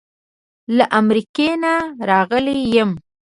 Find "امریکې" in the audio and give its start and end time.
0.99-1.49